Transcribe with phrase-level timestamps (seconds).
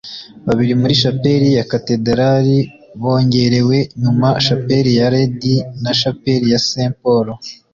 [0.45, 2.57] Babiri muri shapeli ya katedrali
[3.01, 7.27] bongerewe nyuma- Chapel ya Lady na Chapel ya St Paul